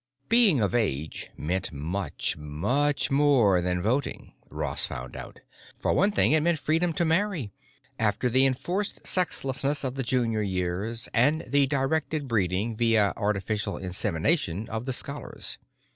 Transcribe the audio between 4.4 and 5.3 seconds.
Ross found